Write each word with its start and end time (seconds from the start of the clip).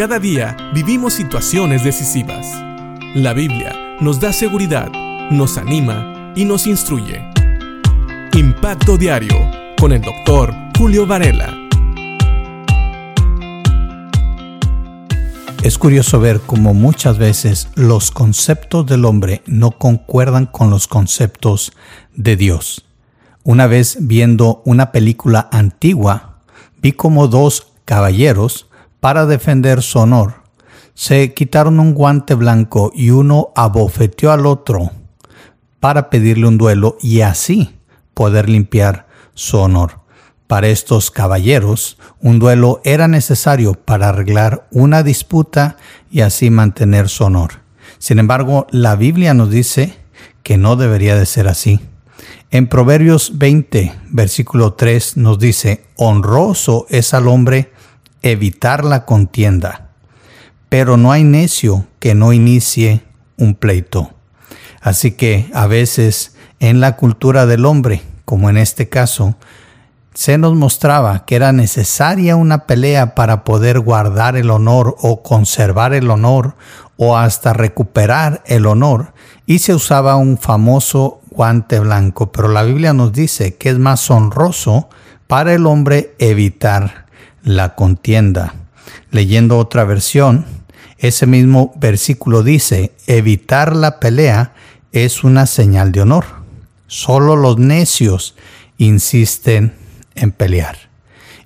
Cada 0.00 0.18
día 0.18 0.56
vivimos 0.72 1.12
situaciones 1.12 1.84
decisivas. 1.84 2.46
La 3.14 3.34
Biblia 3.34 3.98
nos 4.00 4.18
da 4.18 4.32
seguridad, 4.32 4.90
nos 5.30 5.58
anima 5.58 6.32
y 6.34 6.46
nos 6.46 6.66
instruye. 6.66 7.22
Impacto 8.32 8.96
Diario 8.96 9.36
con 9.78 9.92
el 9.92 10.00
doctor 10.00 10.54
Julio 10.78 11.06
Varela. 11.06 11.54
Es 15.62 15.76
curioso 15.76 16.18
ver 16.18 16.40
cómo 16.46 16.72
muchas 16.72 17.18
veces 17.18 17.68
los 17.74 18.10
conceptos 18.10 18.86
del 18.86 19.04
hombre 19.04 19.42
no 19.44 19.72
concuerdan 19.72 20.46
con 20.46 20.70
los 20.70 20.88
conceptos 20.88 21.72
de 22.16 22.36
Dios. 22.36 22.86
Una 23.44 23.66
vez 23.66 23.98
viendo 24.00 24.62
una 24.64 24.92
película 24.92 25.50
antigua, 25.52 26.38
vi 26.80 26.92
como 26.92 27.28
dos 27.28 27.66
caballeros, 27.84 28.69
para 29.00 29.26
defender 29.26 29.82
su 29.82 29.98
honor, 29.98 30.34
se 30.94 31.32
quitaron 31.32 31.80
un 31.80 31.94
guante 31.94 32.34
blanco 32.34 32.92
y 32.94 33.10
uno 33.10 33.52
abofeteó 33.56 34.32
al 34.32 34.46
otro 34.46 34.90
para 35.80 36.10
pedirle 36.10 36.46
un 36.46 36.58
duelo 36.58 36.98
y 37.00 37.22
así 37.22 37.74
poder 38.14 38.48
limpiar 38.48 39.06
su 39.34 39.58
honor. 39.58 40.00
Para 40.46 40.68
estos 40.68 41.10
caballeros, 41.10 41.96
un 42.20 42.38
duelo 42.38 42.80
era 42.84 43.08
necesario 43.08 43.74
para 43.74 44.08
arreglar 44.08 44.66
una 44.70 45.02
disputa 45.02 45.76
y 46.10 46.20
así 46.20 46.50
mantener 46.50 47.08
su 47.08 47.24
honor. 47.24 47.60
Sin 47.98 48.18
embargo, 48.18 48.66
la 48.70 48.96
Biblia 48.96 49.32
nos 49.32 49.50
dice 49.50 49.94
que 50.42 50.58
no 50.58 50.76
debería 50.76 51.16
de 51.16 51.24
ser 51.26 51.48
así. 51.48 51.80
En 52.50 52.66
Proverbios 52.66 53.38
20, 53.38 53.94
versículo 54.10 54.74
3 54.74 55.16
nos 55.18 55.38
dice, 55.38 55.84
honroso 55.96 56.86
es 56.90 57.14
al 57.14 57.28
hombre 57.28 57.72
evitar 58.22 58.84
la 58.84 59.04
contienda, 59.04 59.88
pero 60.68 60.96
no 60.96 61.12
hay 61.12 61.24
necio 61.24 61.86
que 61.98 62.14
no 62.14 62.32
inicie 62.32 63.02
un 63.36 63.54
pleito. 63.54 64.10
Así 64.80 65.12
que 65.12 65.50
a 65.54 65.66
veces 65.66 66.34
en 66.58 66.80
la 66.80 66.96
cultura 66.96 67.46
del 67.46 67.66
hombre, 67.66 68.02
como 68.24 68.50
en 68.50 68.56
este 68.56 68.88
caso, 68.88 69.36
se 70.14 70.38
nos 70.38 70.54
mostraba 70.54 71.24
que 71.24 71.36
era 71.36 71.52
necesaria 71.52 72.36
una 72.36 72.66
pelea 72.66 73.14
para 73.14 73.44
poder 73.44 73.80
guardar 73.80 74.36
el 74.36 74.50
honor 74.50 74.96
o 75.00 75.22
conservar 75.22 75.94
el 75.94 76.10
honor 76.10 76.56
o 76.96 77.16
hasta 77.16 77.52
recuperar 77.52 78.42
el 78.44 78.66
honor 78.66 79.14
y 79.46 79.60
se 79.60 79.74
usaba 79.74 80.16
un 80.16 80.36
famoso 80.36 81.20
guante 81.30 81.80
blanco, 81.80 82.32
pero 82.32 82.48
la 82.48 82.62
Biblia 82.62 82.92
nos 82.92 83.12
dice 83.12 83.56
que 83.56 83.70
es 83.70 83.78
más 83.78 84.10
honroso 84.10 84.88
para 85.26 85.54
el 85.54 85.66
hombre 85.66 86.14
evitar 86.18 86.99
la 87.42 87.74
contienda. 87.74 88.54
Leyendo 89.10 89.58
otra 89.58 89.84
versión, 89.84 90.46
ese 90.98 91.26
mismo 91.26 91.72
versículo 91.76 92.42
dice, 92.42 92.92
evitar 93.06 93.74
la 93.74 94.00
pelea 94.00 94.52
es 94.92 95.24
una 95.24 95.46
señal 95.46 95.92
de 95.92 96.02
honor. 96.02 96.24
Solo 96.86 97.36
los 97.36 97.58
necios 97.58 98.34
insisten 98.76 99.74
en 100.14 100.32
pelear. 100.32 100.90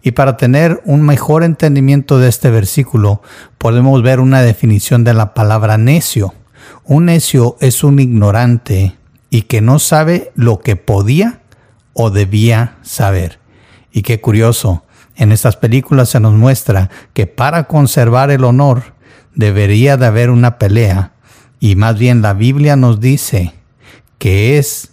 Y 0.03 0.13
para 0.13 0.37
tener 0.37 0.83
un 0.85 1.03
mejor 1.03 1.45
entendimiento 1.45 2.19
de 2.19 2.29
este 2.29 2.51
versículo, 2.51 3.23
podemos 3.57 4.03
ver 4.03 4.21
una 4.21 4.43
definición 4.43 5.03
de 5.05 5.15
la 5.15 5.33
palabra 5.33 5.79
necio. 5.79 6.35
Un 6.85 7.07
necio 7.07 7.57
es 7.61 7.85
un 7.85 7.99
ignorante 7.99 8.97
y 9.31 9.43
que 9.43 9.61
no 9.61 9.79
sabe 9.79 10.31
lo 10.35 10.61
que 10.61 10.77
podía 10.77 11.41
o 11.95 12.11
debía 12.11 12.77
saber. 12.83 13.39
Y 13.93 14.03
qué 14.03 14.21
curioso, 14.21 14.85
en 15.17 15.33
estas 15.33 15.57
películas 15.57 16.09
se 16.11 16.21
nos 16.21 16.33
muestra 16.33 16.91
que 17.13 17.27
para 17.27 17.65
conservar 17.65 18.31
el 18.31 18.45
honor 18.45 18.95
debería 19.35 19.97
de 19.97 20.07
haber 20.07 20.31
una 20.31 20.59
pelea 20.59 21.13
y 21.61 21.77
más 21.77 21.99
bien 21.99 22.23
la 22.23 22.35
Biblia 22.35 22.77
nos 22.77 23.01
dice 23.01 23.55
que 24.19 24.59
es 24.59 24.91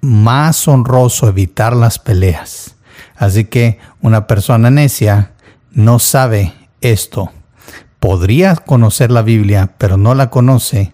más 0.00 0.68
honroso 0.68 1.28
evitar 1.28 1.74
las 1.74 1.98
peleas. 1.98 2.76
Así 3.16 3.44
que 3.44 3.78
una 4.00 4.26
persona 4.26 4.70
necia 4.70 5.32
no 5.72 5.98
sabe 5.98 6.52
esto. 6.80 7.32
Podría 8.00 8.56
conocer 8.56 9.10
la 9.10 9.22
Biblia, 9.22 9.72
pero 9.78 9.96
no 9.96 10.14
la 10.14 10.30
conoce 10.30 10.92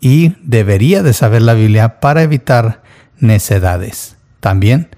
y 0.00 0.36
debería 0.42 1.02
de 1.02 1.12
saber 1.12 1.42
la 1.42 1.54
Biblia 1.54 2.00
para 2.00 2.22
evitar 2.22 2.82
necedades. 3.18 4.16
También, 4.40 4.88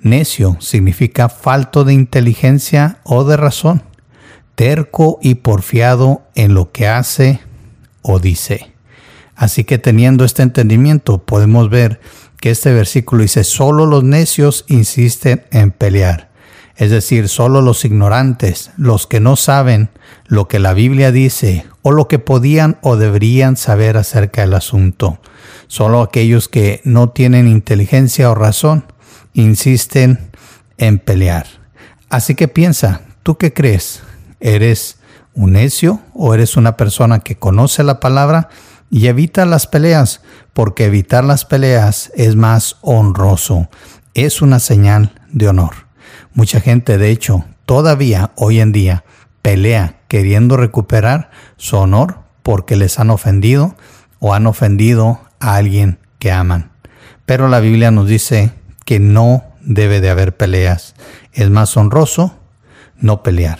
necio 0.00 0.56
significa 0.60 1.28
falto 1.28 1.84
de 1.84 1.94
inteligencia 1.94 2.98
o 3.04 3.24
de 3.24 3.36
razón, 3.36 3.82
terco 4.54 5.18
y 5.22 5.36
porfiado 5.36 6.22
en 6.34 6.54
lo 6.54 6.72
que 6.72 6.88
hace 6.88 7.40
o 8.02 8.18
dice. 8.18 8.72
Así 9.34 9.64
que 9.64 9.78
teniendo 9.78 10.24
este 10.24 10.42
entendimiento 10.42 11.18
podemos 11.18 11.70
ver 11.70 12.00
que 12.40 12.50
este 12.50 12.72
versículo 12.72 13.22
dice, 13.22 13.44
solo 13.44 13.86
los 13.86 14.04
necios 14.04 14.64
insisten 14.68 15.44
en 15.50 15.70
pelear 15.70 16.28
es 16.78 16.92
decir, 16.92 17.28
solo 17.28 17.60
los 17.60 17.84
ignorantes, 17.84 18.70
los 18.76 19.08
que 19.08 19.18
no 19.18 19.34
saben 19.34 19.90
lo 20.26 20.46
que 20.46 20.60
la 20.60 20.74
Biblia 20.74 21.10
dice 21.10 21.66
o 21.82 21.90
lo 21.90 22.06
que 22.06 22.20
podían 22.20 22.78
o 22.82 22.96
deberían 22.96 23.56
saber 23.56 23.96
acerca 23.96 24.42
del 24.42 24.54
asunto. 24.54 25.18
Solo 25.66 26.00
aquellos 26.02 26.48
que 26.48 26.80
no 26.84 27.10
tienen 27.10 27.48
inteligencia 27.48 28.30
o 28.30 28.36
razón 28.36 28.84
insisten 29.42 30.30
en 30.76 30.98
pelear. 30.98 31.46
Así 32.08 32.34
que 32.34 32.48
piensa, 32.48 33.02
¿tú 33.22 33.36
qué 33.36 33.52
crees? 33.52 34.02
¿Eres 34.40 34.98
un 35.34 35.52
necio 35.52 36.00
o 36.14 36.34
eres 36.34 36.56
una 36.56 36.76
persona 36.76 37.20
que 37.20 37.36
conoce 37.36 37.82
la 37.82 38.00
palabra 38.00 38.48
y 38.90 39.06
evita 39.06 39.44
las 39.44 39.66
peleas? 39.66 40.22
Porque 40.52 40.86
evitar 40.86 41.24
las 41.24 41.44
peleas 41.44 42.10
es 42.14 42.36
más 42.36 42.76
honroso, 42.80 43.68
es 44.14 44.42
una 44.42 44.58
señal 44.58 45.12
de 45.30 45.48
honor. 45.48 45.74
Mucha 46.32 46.60
gente, 46.60 46.98
de 46.98 47.10
hecho, 47.10 47.44
todavía 47.66 48.32
hoy 48.36 48.60
en 48.60 48.72
día 48.72 49.04
pelea 49.42 50.00
queriendo 50.08 50.56
recuperar 50.56 51.30
su 51.56 51.76
honor 51.76 52.20
porque 52.42 52.76
les 52.76 52.98
han 52.98 53.10
ofendido 53.10 53.76
o 54.20 54.34
han 54.34 54.46
ofendido 54.46 55.20
a 55.38 55.56
alguien 55.56 55.98
que 56.18 56.32
aman. 56.32 56.70
Pero 57.26 57.48
la 57.48 57.60
Biblia 57.60 57.90
nos 57.90 58.08
dice 58.08 58.52
que 58.88 59.00
no 59.00 59.44
debe 59.60 60.00
de 60.00 60.08
haber 60.08 60.34
peleas. 60.38 60.94
Es 61.34 61.50
más 61.50 61.76
honroso 61.76 62.38
no 62.96 63.22
pelear. 63.22 63.58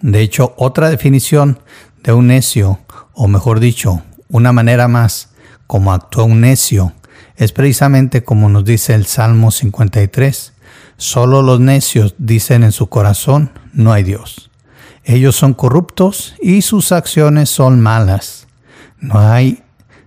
De 0.00 0.20
hecho, 0.20 0.54
otra 0.56 0.88
definición 0.88 1.58
de 2.04 2.12
un 2.12 2.28
necio, 2.28 2.78
o 3.12 3.26
mejor 3.26 3.58
dicho, 3.58 4.04
una 4.28 4.52
manera 4.52 4.86
más 4.86 5.30
como 5.66 5.92
actúa 5.92 6.22
un 6.22 6.42
necio, 6.42 6.92
es 7.34 7.50
precisamente 7.50 8.22
como 8.22 8.48
nos 8.48 8.64
dice 8.64 8.94
el 8.94 9.06
Salmo 9.06 9.50
53. 9.50 10.52
Solo 10.96 11.42
los 11.42 11.58
necios 11.58 12.14
dicen 12.16 12.62
en 12.62 12.70
su 12.70 12.88
corazón, 12.88 13.50
no 13.72 13.92
hay 13.92 14.04
Dios. 14.04 14.52
Ellos 15.02 15.34
son 15.34 15.54
corruptos 15.54 16.36
y 16.40 16.62
sus 16.62 16.92
acciones 16.92 17.50
son 17.50 17.80
malas. 17.80 18.46
No 19.00 19.18
hay, 19.18 19.64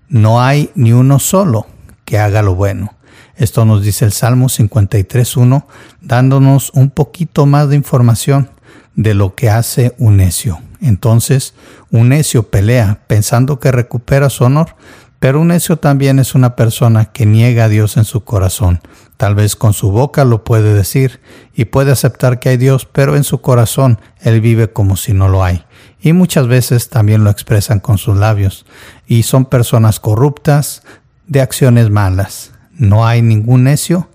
no 0.07 0.41
hay 0.41 0.71
ni 0.75 0.93
uno 0.93 1.19
solo 1.19 1.67
que 2.05 2.19
haga 2.19 2.41
lo 2.41 2.55
bueno. 2.55 2.93
Esto 3.39 3.63
nos 3.63 3.81
dice 3.81 4.03
el 4.03 4.11
Salmo 4.11 4.47
53.1, 4.47 5.63
dándonos 6.01 6.71
un 6.73 6.89
poquito 6.89 7.45
más 7.45 7.69
de 7.69 7.77
información 7.77 8.49
de 8.95 9.13
lo 9.13 9.33
que 9.33 9.49
hace 9.49 9.95
un 9.97 10.17
necio. 10.17 10.59
Entonces, 10.81 11.53
un 11.89 12.09
necio 12.09 12.49
pelea 12.49 12.99
pensando 13.07 13.57
que 13.61 13.71
recupera 13.71 14.29
su 14.29 14.43
honor, 14.43 14.75
pero 15.19 15.39
un 15.39 15.47
necio 15.47 15.77
también 15.77 16.19
es 16.19 16.35
una 16.35 16.57
persona 16.57 17.05
que 17.05 17.25
niega 17.25 17.63
a 17.63 17.69
Dios 17.69 17.95
en 17.95 18.03
su 18.03 18.25
corazón. 18.25 18.81
Tal 19.15 19.35
vez 19.35 19.55
con 19.55 19.71
su 19.71 19.89
boca 19.89 20.25
lo 20.25 20.43
puede 20.43 20.73
decir 20.73 21.21
y 21.55 21.65
puede 21.65 21.93
aceptar 21.93 22.39
que 22.39 22.49
hay 22.49 22.57
Dios, 22.57 22.85
pero 22.91 23.15
en 23.15 23.23
su 23.23 23.39
corazón 23.39 24.01
él 24.19 24.41
vive 24.41 24.73
como 24.73 24.97
si 24.97 25.13
no 25.13 25.29
lo 25.29 25.45
hay. 25.45 25.63
Y 26.01 26.11
muchas 26.11 26.47
veces 26.47 26.89
también 26.89 27.23
lo 27.23 27.29
expresan 27.29 27.79
con 27.79 27.97
sus 27.97 28.17
labios. 28.17 28.65
Y 29.07 29.23
son 29.23 29.45
personas 29.45 30.01
corruptas 30.01 30.83
de 31.25 31.39
acciones 31.39 31.89
malas. 31.89 32.51
No 32.79 33.05
hay 33.05 33.21
ningún 33.21 33.65
necio 33.65 34.09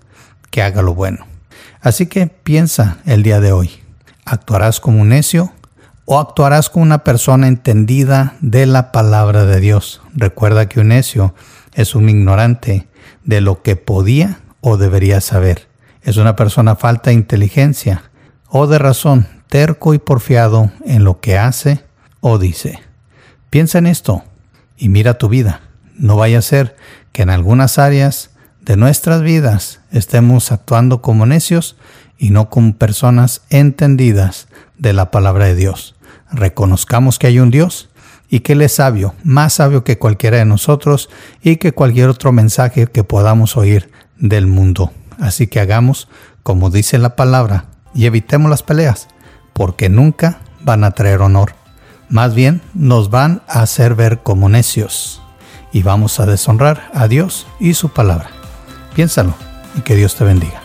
que 0.51 0.61
haga 0.61 0.81
lo 0.81 0.93
bueno. 0.93 1.25
Así 1.79 2.07
que 2.07 2.27
piensa 2.27 2.97
el 3.05 3.23
día 3.23 3.39
de 3.39 3.53
hoy. 3.53 3.71
¿Actuarás 4.25 4.81
como 4.81 5.01
un 5.01 5.09
necio 5.09 5.53
o 6.05 6.19
actuarás 6.19 6.69
como 6.69 6.83
una 6.83 7.03
persona 7.03 7.47
entendida 7.47 8.35
de 8.39 8.65
la 8.65 8.91
palabra 8.91 9.45
de 9.45 9.59
Dios. 9.59 10.01
Recuerda 10.13 10.69
que 10.69 10.79
un 10.79 10.89
necio 10.89 11.33
es 11.73 11.95
un 11.95 12.09
ignorante 12.09 12.87
de 13.23 13.41
lo 13.41 13.61
que 13.63 13.75
podía 13.75 14.39
o 14.61 14.77
debería 14.77 15.19
saber. 15.19 15.67
Es 16.03 16.17
una 16.17 16.35
persona 16.35 16.75
falta 16.75 17.09
de 17.09 17.15
inteligencia 17.15 18.03
o 18.47 18.67
de 18.67 18.77
razón, 18.77 19.27
terco 19.49 19.93
y 19.93 19.99
porfiado 19.99 20.71
en 20.85 21.03
lo 21.03 21.19
que 21.19 21.37
hace 21.37 21.83
o 22.19 22.37
dice. 22.37 22.79
Piensa 23.49 23.79
en 23.79 23.87
esto 23.87 24.23
y 24.77 24.89
mira 24.89 25.17
tu 25.17 25.27
vida. 25.27 25.61
No 25.95 26.17
vaya 26.17 26.39
a 26.39 26.43
ser 26.43 26.75
que 27.11 27.23
en 27.23 27.31
algunas 27.31 27.79
áreas 27.79 28.29
de 28.65 28.77
nuestras 28.77 29.21
vidas 29.21 29.79
estemos 29.91 30.51
actuando 30.51 31.01
como 31.01 31.27
necios 31.27 31.75
y 32.17 32.31
no 32.31 32.49
como 32.49 32.75
personas 32.75 33.43
entendidas 33.49 34.47
de 34.77 34.93
la 34.93 35.11
palabra 35.11 35.45
de 35.45 35.55
Dios. 35.55 35.95
reconozcamos 36.31 37.19
que 37.19 37.27
hay 37.27 37.39
un 37.39 37.51
Dios 37.51 37.89
y 38.27 38.39
que 38.39 38.53
Él 38.53 38.63
es 38.63 38.73
sabio, 38.73 39.13
más 39.23 39.53
sabio 39.53 39.83
que 39.83 39.99
cualquiera 39.99 40.37
de 40.37 40.45
nosotros 40.45 41.09
y 41.43 41.57
que 41.57 41.73
cualquier 41.73 42.09
otro 42.09 42.31
mensaje 42.31 42.87
que 42.87 43.03
podamos 43.03 43.55
oír 43.55 43.91
del 44.17 44.47
mundo. 44.47 44.91
Así 45.19 45.45
que 45.47 45.59
hagamos 45.59 46.09
como 46.41 46.71
dice 46.71 46.97
la 46.97 47.15
palabra 47.15 47.65
y 47.93 48.07
evitemos 48.07 48.49
las 48.49 48.63
peleas, 48.63 49.07
porque 49.53 49.89
nunca 49.89 50.39
van 50.61 50.83
a 50.83 50.91
traer 50.91 51.21
honor. 51.21 51.53
Más 52.09 52.33
bien 52.33 52.61
nos 52.73 53.11
van 53.11 53.43
a 53.47 53.61
hacer 53.61 53.93
ver 53.95 54.23
como 54.23 54.49
necios 54.49 55.21
y 55.71 55.83
vamos 55.83 56.19
a 56.19 56.25
deshonrar 56.25 56.89
a 56.93 57.07
Dios 57.07 57.47
y 57.59 57.75
su 57.75 57.89
palabra. 57.89 58.34
Piénsalo 58.95 59.35
y 59.77 59.81
que 59.81 59.95
Dios 59.95 60.15
te 60.15 60.23
bendiga. 60.23 60.64